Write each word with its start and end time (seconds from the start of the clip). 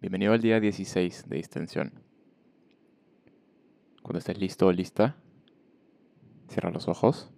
Bienvenido 0.00 0.32
al 0.32 0.40
día 0.40 0.60
16 0.60 1.28
de 1.28 1.36
distensión. 1.36 1.92
Cuando 4.00 4.18
estés 4.18 4.38
listo 4.38 4.66
o 4.66 4.72
lista, 4.72 5.16
cierra 6.48 6.70
los 6.70 6.88
ojos 6.88 7.30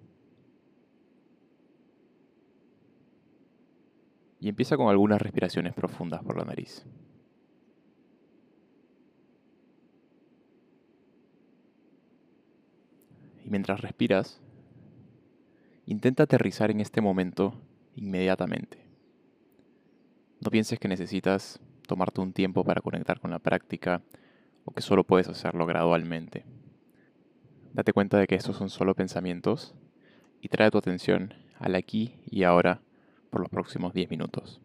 y 4.39 4.49
empieza 4.49 4.77
con 4.77 4.91
algunas 4.91 5.21
respiraciones 5.21 5.75
profundas 5.75 6.23
por 6.23 6.39
la 6.39 6.45
nariz. 6.45 6.87
Y 13.45 13.51
mientras 13.51 13.81
respiras, 13.81 14.41
intenta 15.85 16.23
aterrizar 16.23 16.71
en 16.71 16.79
este 16.79 17.01
momento 17.01 17.61
inmediatamente. 17.97 18.87
No 20.39 20.49
pienses 20.53 20.79
que 20.79 20.87
necesitas 20.87 21.61
tomarte 21.87 22.21
un 22.21 22.33
tiempo 22.33 22.65
para 22.65 22.81
conectar 22.81 23.21
con 23.21 23.31
la 23.31 23.39
práctica 23.39 24.03
o 24.65 24.73
que 24.73 24.83
solo 24.83 25.05
puedes 25.05 25.29
hacerlo 25.29 25.67
gradualmente. 25.67 26.45
Date 27.73 27.93
cuenta 27.93 28.19
de 28.19 28.27
que 28.27 28.35
estos 28.35 28.57
son 28.57 28.71
solo 28.71 28.95
pensamientos 28.95 29.75
y 30.41 30.49
trae 30.49 30.71
tu 30.71 30.79
atención 30.79 31.35
al 31.59 31.75
aquí 31.75 32.17
y 32.31 32.43
ahora 32.45 32.81
por 33.31 33.41
los 33.41 33.51
próximos 33.51 33.95
10 33.95 34.11
minutos. 34.11 34.61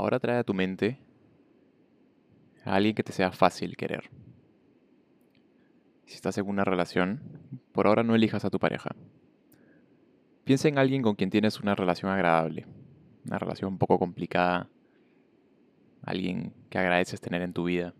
Ahora 0.00 0.18
trae 0.18 0.38
a 0.38 0.44
tu 0.44 0.54
mente 0.54 0.98
a 2.64 2.76
alguien 2.76 2.94
que 2.94 3.02
te 3.02 3.12
sea 3.12 3.32
fácil 3.32 3.76
querer. 3.76 4.08
Si 6.06 6.14
estás 6.14 6.38
en 6.38 6.48
una 6.48 6.64
relación, 6.64 7.20
por 7.72 7.86
ahora 7.86 8.02
no 8.02 8.14
elijas 8.14 8.46
a 8.46 8.50
tu 8.50 8.58
pareja. 8.58 8.96
Piensa 10.44 10.68
en 10.68 10.78
alguien 10.78 11.02
con 11.02 11.16
quien 11.16 11.28
tienes 11.28 11.60
una 11.60 11.74
relación 11.74 12.10
agradable, 12.10 12.66
una 13.26 13.38
relación 13.38 13.72
un 13.72 13.78
poco 13.78 13.98
complicada, 13.98 14.70
alguien 16.02 16.54
que 16.70 16.78
agradeces 16.78 17.20
tener 17.20 17.42
en 17.42 17.52
tu 17.52 17.64
vida. 17.64 17.92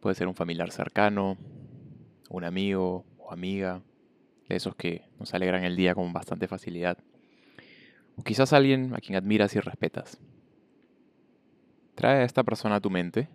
Puede 0.00 0.16
ser 0.16 0.28
un 0.28 0.34
familiar 0.34 0.70
cercano, 0.70 1.38
un 2.28 2.44
amigo 2.44 3.06
o 3.16 3.32
amiga, 3.32 3.80
de 4.50 4.56
esos 4.56 4.76
que 4.76 5.08
nos 5.18 5.32
alegran 5.32 5.64
el 5.64 5.76
día 5.76 5.94
con 5.94 6.12
bastante 6.12 6.46
facilidad. 6.46 6.98
O 8.16 8.22
quizás 8.22 8.52
alguien 8.52 8.94
a 8.94 8.98
quien 8.98 9.16
admiras 9.16 9.56
y 9.56 9.60
respetas. 9.60 10.20
Trae 12.02 12.22
a 12.22 12.24
esta 12.24 12.42
persona 12.42 12.74
a 12.74 12.80
tu 12.80 12.90
mente, 12.90 13.28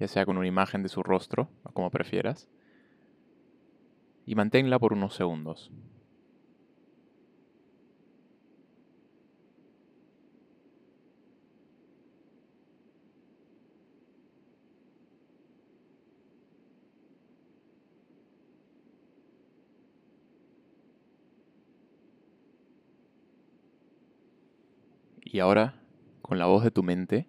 ya 0.00 0.08
sea 0.08 0.24
con 0.24 0.38
una 0.38 0.46
imagen 0.46 0.82
de 0.82 0.88
su 0.88 1.02
rostro, 1.02 1.50
o 1.64 1.72
como 1.72 1.90
prefieras, 1.90 2.48
y 4.24 4.34
manténla 4.34 4.78
por 4.78 4.94
unos 4.94 5.14
segundos. 5.14 5.70
Y 25.22 25.40
ahora, 25.40 25.74
con 26.22 26.38
la 26.38 26.46
voz 26.46 26.64
de 26.64 26.70
tu 26.70 26.82
mente, 26.82 27.28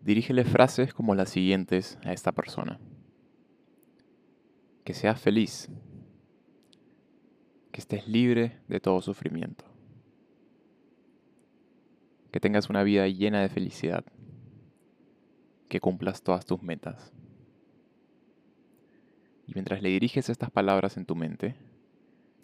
Dirígele 0.00 0.44
frases 0.44 0.94
como 0.94 1.14
las 1.14 1.28
siguientes 1.28 1.98
a 2.04 2.12
esta 2.12 2.32
persona. 2.32 2.80
Que 4.84 4.94
seas 4.94 5.20
feliz. 5.20 5.68
Que 7.70 7.80
estés 7.80 8.08
libre 8.08 8.58
de 8.68 8.80
todo 8.80 9.02
sufrimiento. 9.02 9.64
Que 12.30 12.40
tengas 12.40 12.70
una 12.70 12.82
vida 12.82 13.06
llena 13.08 13.42
de 13.42 13.50
felicidad. 13.50 14.04
Que 15.68 15.80
cumplas 15.80 16.22
todas 16.22 16.46
tus 16.46 16.62
metas. 16.62 17.12
Y 19.46 19.52
mientras 19.54 19.82
le 19.82 19.90
diriges 19.90 20.30
estas 20.30 20.50
palabras 20.50 20.96
en 20.96 21.04
tu 21.04 21.14
mente, 21.14 21.56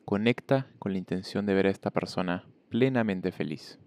conecta 0.05 0.67
con 0.79 0.93
la 0.93 0.99
intención 0.99 1.47
de 1.47 1.55
ver 1.55 1.67
a 1.67 1.71
esta 1.71 1.91
persona 1.91 2.45
plenamente 2.69 3.33
feliz. 3.33 3.79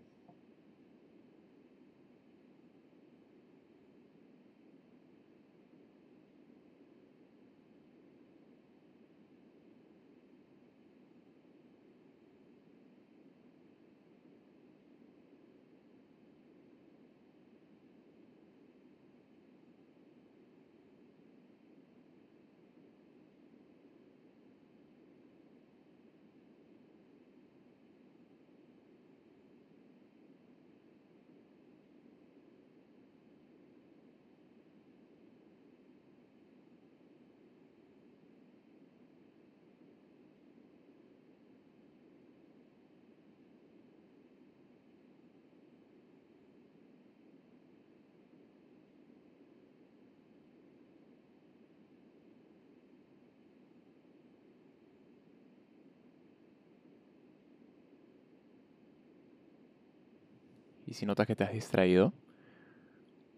Y 60.90 60.96
si 60.96 61.06
notas 61.06 61.28
que 61.28 61.36
te 61.36 61.44
has 61.44 61.54
distraído, 61.54 62.14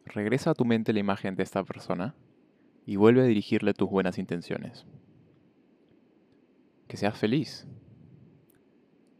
regresa 0.05 0.51
a 0.51 0.53
tu 0.53 0.63
mente 0.63 0.93
la 0.93 1.01
imagen 1.01 1.35
de 1.35 1.43
esta 1.43 1.65
persona 1.65 2.15
y 2.85 2.95
vuelve 2.95 3.21
a 3.21 3.25
dirigirle 3.25 3.73
tus 3.73 3.89
buenas 3.89 4.17
intenciones. 4.17 4.85
Que 6.87 6.95
seas 6.95 7.17
feliz, 7.17 7.67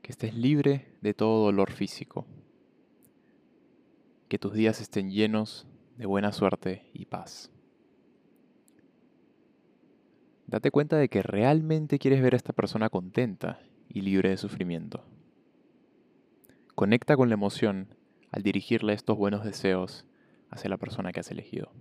que 0.02 0.14
estés 0.14 0.34
libre 0.34 0.96
de 1.02 1.14
todo 1.14 1.44
dolor 1.44 1.72
físico, 1.72 2.26
que 4.30 4.40
tus 4.40 4.54
días 4.54 4.80
estén 4.80 5.12
llenos 5.12 5.68
de 5.98 6.06
buena 6.06 6.32
suerte 6.32 6.90
y 6.94 7.06
paz. 7.06 7.52
Date 10.48 10.72
cuenta 10.72 10.96
de 10.96 11.10
que 11.10 11.22
realmente 11.22 12.00
quieres 12.00 12.22
ver 12.22 12.34
a 12.34 12.38
esta 12.38 12.54
persona 12.54 12.90
contenta 12.90 13.60
y 13.90 14.02
libre 14.02 14.30
de 14.30 14.38
sufrimiento. 14.38 15.04
Conecta 16.76 17.18
con 17.18 17.28
la 17.28 17.34
emoción 17.34 17.88
al 18.32 18.44
dirigirle 18.44 18.94
estos 18.94 19.18
buenos 19.18 19.44
deseos 19.44 20.06
hacia 20.50 20.70
la 20.70 20.78
persona 20.78 21.12
que 21.12 21.20
has 21.20 21.32
elegido. 21.32 21.72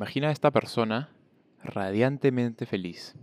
Imagina 0.00 0.28
a 0.28 0.32
esta 0.32 0.50
persona 0.50 1.10
radiantemente 1.62 2.64
feliz. 2.64 3.14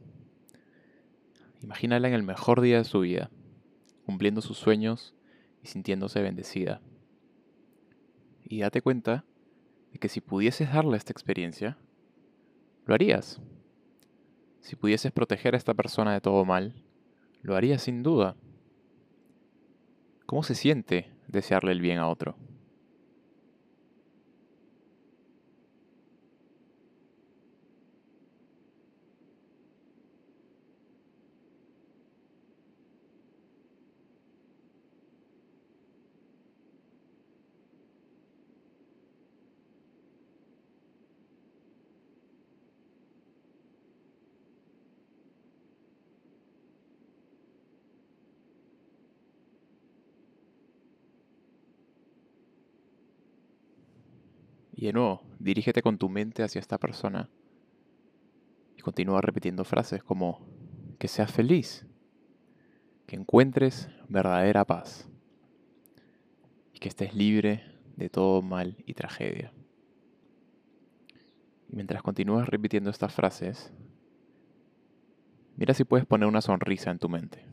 Imagínala 1.64 2.08
en 2.08 2.14
el 2.14 2.22
mejor 2.22 2.62
día 2.62 2.78
de 2.78 2.84
su 2.84 3.00
vida, 3.00 3.32
cumpliendo 4.06 4.42
sus 4.42 4.60
sueños 4.60 5.16
y 5.64 5.70
sintiéndose 5.70 6.22
bendecida. 6.22 6.80
Y 8.44 8.60
date 8.60 8.84
cuenta 8.84 9.26
de 9.92 9.98
que 9.98 10.08
si 10.08 10.22
pudieses 10.22 10.72
darle 10.72 10.98
esta 10.98 11.12
experiencia, 11.12 11.80
lo 12.86 12.94
harías. 12.94 13.42
Si 14.60 14.76
pudieses 14.76 15.12
proteger 15.12 15.56
a 15.56 15.58
esta 15.58 15.74
persona 15.74 16.14
de 16.14 16.22
todo 16.22 16.46
mal, 16.46 16.76
lo 17.42 17.56
harías 17.56 17.82
sin 17.82 18.04
duda. 18.04 18.36
¿Cómo 20.28 20.44
se 20.44 20.54
siente 20.54 21.10
desearle 21.28 21.72
el 21.72 21.82
bien 21.82 21.98
a 21.98 22.08
otro? 22.08 22.38
Y 54.78 54.86
de 54.86 54.94
nuevo, 54.94 55.24
dirígete 55.40 55.82
con 55.82 55.98
tu 55.98 56.08
mente 56.08 56.44
hacia 56.44 56.60
esta 56.60 56.78
persona 56.78 57.32
y 58.78 58.82
continúa 58.82 59.22
repitiendo 59.22 59.64
frases 59.64 60.04
como 60.04 60.48
que 61.00 61.08
seas 61.08 61.32
feliz, 61.32 61.88
que 63.08 63.16
encuentres 63.16 63.90
verdadera 64.08 64.66
paz 64.66 65.10
y 66.74 66.78
que 66.78 66.90
estés 66.90 67.16
libre 67.16 67.64
de 67.96 68.10
todo 68.10 68.44
mal 68.44 68.78
y 68.86 68.94
tragedia. 68.94 69.52
Y 71.70 71.76
mientras 71.76 72.04
continúas 72.04 72.48
repitiendo 72.48 72.92
estas 72.92 73.12
frases, 73.12 73.74
mira 75.56 75.74
si 75.74 75.86
puedes 75.86 76.06
poner 76.06 76.30
una 76.30 76.42
sonrisa 76.42 76.92
en 76.92 77.00
tu 77.00 77.10
mente. 77.10 77.44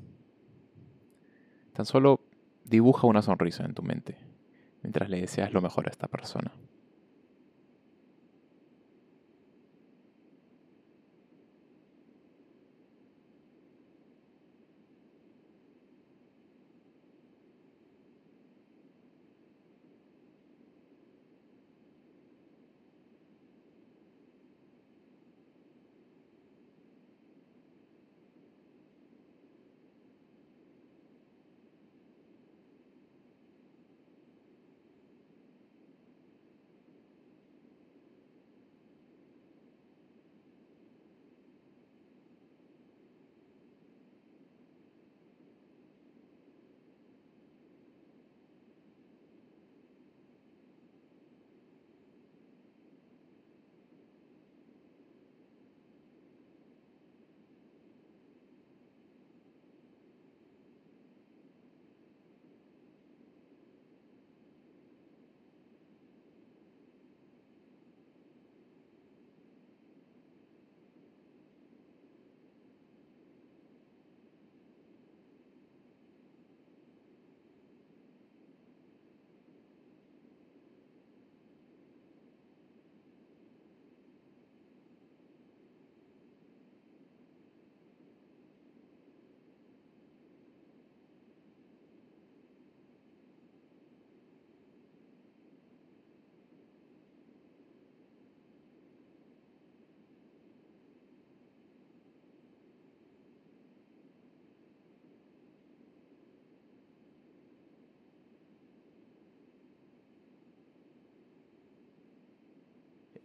Tan 1.72 1.86
solo 1.86 2.20
dibuja 2.64 3.06
una 3.06 3.22
sonrisa 3.22 3.64
en 3.64 3.72
tu 3.72 3.82
mente 3.82 4.18
mientras 4.82 5.08
le 5.08 5.22
deseas 5.22 5.54
lo 5.54 5.62
mejor 5.62 5.88
a 5.88 5.90
esta 5.90 6.06
persona. 6.06 6.52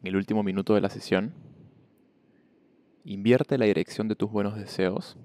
En 0.02 0.08
el 0.08 0.16
último 0.16 0.44
minuto 0.44 0.76
de 0.76 0.82
la 0.82 0.90
sesión, 0.90 1.34
invierte 3.04 3.58
la 3.58 3.66
dirección 3.66 4.08
de 4.08 4.16
tus 4.16 4.32
buenos 4.32 4.56
deseos 4.56 5.18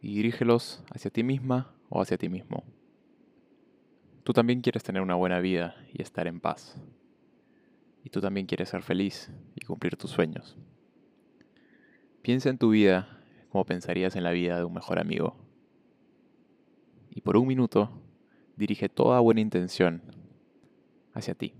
y 0.00 0.14
dirígelos 0.14 0.82
hacia 0.90 1.10
ti 1.10 1.22
misma 1.22 1.74
o 1.88 2.00
hacia 2.00 2.16
ti 2.16 2.28
mismo. 2.28 2.64
Tú 4.24 4.32
también 4.32 4.60
quieres 4.60 4.82
tener 4.82 5.02
una 5.02 5.14
buena 5.14 5.40
vida 5.40 5.76
y 5.92 6.02
estar 6.02 6.26
en 6.26 6.40
paz. 6.40 6.80
Y 8.02 8.10
tú 8.10 8.20
también 8.20 8.46
quieres 8.46 8.68
ser 8.68 8.82
feliz 8.82 9.30
y 9.54 9.64
cumplir 9.64 9.96
tus 9.96 10.10
sueños. 10.10 10.56
Piensa 12.22 12.48
en 12.48 12.58
tu 12.58 12.70
vida 12.70 13.20
como 13.50 13.64
pensarías 13.64 14.16
en 14.16 14.24
la 14.24 14.30
vida 14.30 14.56
de 14.56 14.64
un 14.64 14.72
mejor 14.72 14.98
amigo. 14.98 15.36
Y 17.10 17.22
por 17.22 17.36
un 17.36 17.46
minuto, 17.46 17.90
dirige 18.56 18.88
toda 18.88 19.20
buena 19.20 19.40
intención 19.40 20.02
hacia 21.12 21.34
ti. 21.34 21.54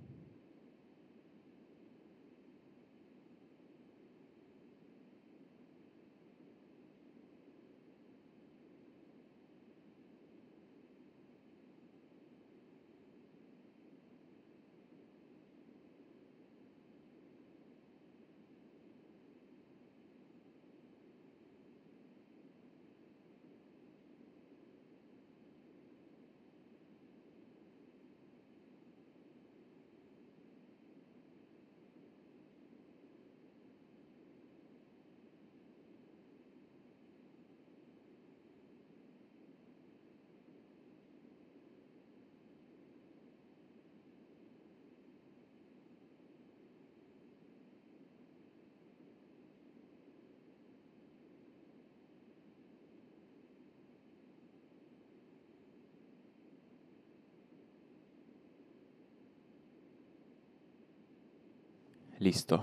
Listo. 62.21 62.63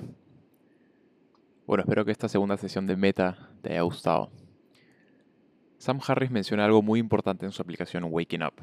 Bueno, 1.65 1.81
espero 1.81 2.05
que 2.05 2.11
esta 2.11 2.29
segunda 2.29 2.57
sesión 2.57 2.85
de 2.85 2.95
meta 2.95 3.49
te 3.63 3.71
haya 3.71 3.81
gustado. 3.81 4.29
Sam 5.79 5.99
Harris 6.07 6.29
menciona 6.29 6.63
algo 6.63 6.83
muy 6.83 6.99
importante 6.99 7.43
en 7.43 7.51
su 7.51 7.63
aplicación 7.63 8.03
Waking 8.03 8.43
Up. 8.43 8.53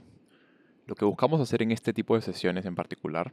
Lo 0.87 0.95
que 0.95 1.05
buscamos 1.05 1.41
hacer 1.41 1.63
en 1.63 1.73
este 1.73 1.93
tipo 1.93 2.15
de 2.15 2.21
sesiones 2.21 2.65
en 2.65 2.77
particular 2.77 3.33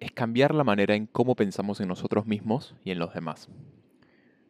es 0.00 0.10
cambiar 0.10 0.52
la 0.52 0.64
manera 0.64 0.96
en 0.96 1.06
cómo 1.06 1.36
pensamos 1.36 1.80
en 1.80 1.86
nosotros 1.86 2.26
mismos 2.26 2.74
y 2.82 2.90
en 2.90 2.98
los 2.98 3.14
demás. 3.14 3.48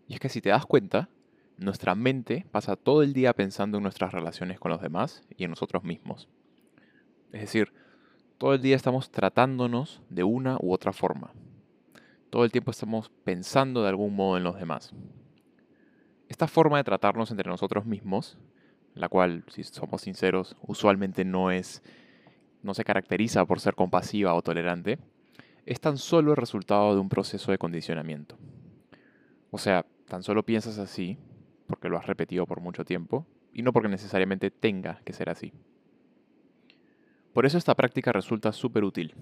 Y 0.06 0.14
es 0.14 0.20
que 0.20 0.30
si 0.30 0.40
te 0.40 0.48
das 0.48 0.64
cuenta, 0.64 1.10
nuestra 1.58 1.94
mente 1.94 2.46
pasa 2.50 2.76
todo 2.76 3.02
el 3.02 3.12
día 3.12 3.34
pensando 3.34 3.76
en 3.76 3.82
nuestras 3.82 4.12
relaciones 4.12 4.58
con 4.58 4.70
los 4.70 4.80
demás 4.80 5.22
y 5.36 5.44
en 5.44 5.50
nosotros 5.50 5.84
mismos. 5.84 6.30
Es 7.30 7.42
decir, 7.42 7.74
todo 8.38 8.54
el 8.54 8.62
día 8.62 8.74
estamos 8.74 9.10
tratándonos 9.10 10.00
de 10.08 10.24
una 10.24 10.56
u 10.62 10.72
otra 10.72 10.94
forma. 10.94 11.34
Todo 12.30 12.44
el 12.44 12.52
tiempo 12.52 12.70
estamos 12.70 13.10
pensando 13.24 13.82
de 13.82 13.88
algún 13.88 14.14
modo 14.14 14.36
en 14.36 14.44
los 14.44 14.56
demás. 14.56 14.92
Esta 16.28 16.46
forma 16.46 16.76
de 16.76 16.84
tratarnos 16.84 17.30
entre 17.30 17.48
nosotros 17.48 17.86
mismos, 17.86 18.38
la 18.94 19.08
cual, 19.08 19.44
si 19.48 19.64
somos 19.64 20.02
sinceros, 20.02 20.56
usualmente 20.60 21.24
no 21.24 21.50
es 21.50 21.82
no 22.62 22.74
se 22.74 22.84
caracteriza 22.84 23.46
por 23.46 23.60
ser 23.60 23.74
compasiva 23.74 24.34
o 24.34 24.42
tolerante, 24.42 24.98
es 25.64 25.80
tan 25.80 25.96
solo 25.96 26.32
el 26.32 26.36
resultado 26.36 26.94
de 26.94 27.00
un 27.00 27.08
proceso 27.08 27.50
de 27.50 27.58
condicionamiento. 27.58 28.36
O 29.50 29.58
sea, 29.58 29.86
tan 30.06 30.22
solo 30.22 30.42
piensas 30.42 30.78
así 30.78 31.18
porque 31.66 31.88
lo 31.88 31.98
has 31.98 32.06
repetido 32.06 32.46
por 32.46 32.60
mucho 32.60 32.84
tiempo 32.84 33.26
y 33.52 33.62
no 33.62 33.72
porque 33.72 33.88
necesariamente 33.88 34.50
tenga 34.50 35.00
que 35.04 35.12
ser 35.12 35.30
así. 35.30 35.52
Por 37.32 37.46
eso 37.46 37.58
esta 37.58 37.74
práctica 37.74 38.12
resulta 38.12 38.52
súper 38.52 38.84
útil. 38.84 39.14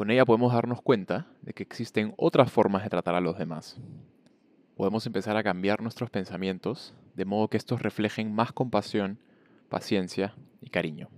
Con 0.00 0.10
ella 0.10 0.24
podemos 0.24 0.54
darnos 0.54 0.80
cuenta 0.80 1.26
de 1.42 1.52
que 1.52 1.62
existen 1.62 2.14
otras 2.16 2.50
formas 2.50 2.82
de 2.82 2.88
tratar 2.88 3.14
a 3.14 3.20
los 3.20 3.36
demás. 3.36 3.76
Podemos 4.74 5.04
empezar 5.04 5.36
a 5.36 5.42
cambiar 5.42 5.82
nuestros 5.82 6.08
pensamientos 6.08 6.94
de 7.14 7.26
modo 7.26 7.48
que 7.48 7.58
estos 7.58 7.82
reflejen 7.82 8.34
más 8.34 8.50
compasión, 8.50 9.18
paciencia 9.68 10.34
y 10.62 10.70
cariño. 10.70 11.10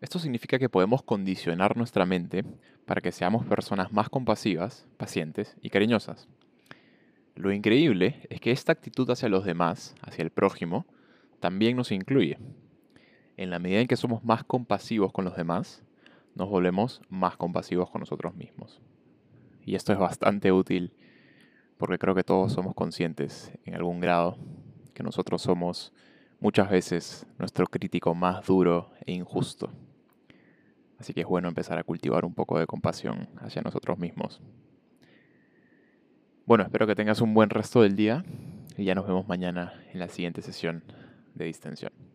Esto 0.00 0.18
significa 0.18 0.58
que 0.58 0.68
podemos 0.68 1.04
condicionar 1.04 1.76
nuestra 1.76 2.04
mente 2.04 2.44
para 2.86 3.00
que 3.00 3.12
seamos 3.12 3.46
personas 3.46 3.92
más 3.92 4.08
compasivas, 4.08 4.88
pacientes 4.96 5.56
y 5.62 5.70
cariñosas. 5.70 6.26
Lo 7.36 7.52
increíble 7.52 8.26
es 8.30 8.40
que 8.40 8.50
esta 8.50 8.72
actitud 8.72 9.08
hacia 9.10 9.28
los 9.28 9.44
demás, 9.44 9.94
hacia 10.02 10.24
el 10.24 10.30
prójimo, 10.30 10.86
también 11.38 11.76
nos 11.76 11.92
incluye. 11.92 12.36
En 13.36 13.50
la 13.50 13.60
medida 13.60 13.78
en 13.78 13.86
que 13.86 13.94
somos 13.94 14.24
más 14.24 14.42
compasivos 14.42 15.12
con 15.12 15.24
los 15.24 15.36
demás, 15.36 15.83
nos 16.34 16.48
volvemos 16.48 17.00
más 17.08 17.36
compasivos 17.36 17.90
con 17.90 18.00
nosotros 18.00 18.34
mismos. 18.34 18.80
Y 19.64 19.74
esto 19.74 19.92
es 19.92 19.98
bastante 19.98 20.52
útil 20.52 20.92
porque 21.78 21.98
creo 21.98 22.14
que 22.14 22.24
todos 22.24 22.52
somos 22.52 22.74
conscientes 22.74 23.52
en 23.64 23.74
algún 23.74 24.00
grado 24.00 24.36
que 24.92 25.02
nosotros 25.02 25.42
somos 25.42 25.92
muchas 26.40 26.70
veces 26.70 27.26
nuestro 27.38 27.66
crítico 27.66 28.14
más 28.14 28.46
duro 28.46 28.90
e 29.06 29.12
injusto. 29.12 29.70
Así 30.98 31.12
que 31.12 31.22
es 31.22 31.26
bueno 31.26 31.48
empezar 31.48 31.78
a 31.78 31.84
cultivar 31.84 32.24
un 32.24 32.34
poco 32.34 32.58
de 32.58 32.66
compasión 32.66 33.28
hacia 33.38 33.62
nosotros 33.62 33.98
mismos. 33.98 34.40
Bueno, 36.46 36.64
espero 36.64 36.86
que 36.86 36.94
tengas 36.94 37.20
un 37.20 37.34
buen 37.34 37.50
resto 37.50 37.82
del 37.82 37.96
día 37.96 38.24
y 38.76 38.84
ya 38.84 38.94
nos 38.94 39.06
vemos 39.06 39.26
mañana 39.26 39.72
en 39.92 39.98
la 39.98 40.08
siguiente 40.08 40.42
sesión 40.42 40.84
de 41.34 41.46
distensión. 41.46 42.13